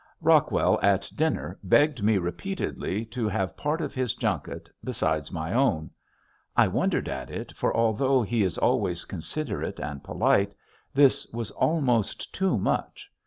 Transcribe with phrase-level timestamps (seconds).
[0.19, 5.91] Rockwell at dinner begged me repeatedly to have part of his junket besides my own.
[6.57, 10.55] I wondered at it for although he is always considerate and polite
[10.91, 13.11] this was almost too much.